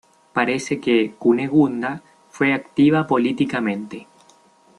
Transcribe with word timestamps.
Parece 0.33 0.79
que 0.79 1.11
Cunegunda 1.19 2.01
fue 2.31 2.53
activa 2.55 3.05
políticamente. 3.05 4.07